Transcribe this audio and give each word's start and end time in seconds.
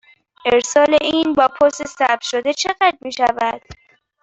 ارسال 0.45 0.97
این 1.01 1.33
با 1.33 1.47
پست 1.47 1.87
ثبت 1.87 2.21
شده 2.21 2.53
چقدر 2.53 2.97
می 3.01 3.11
شود؟ 3.11 3.61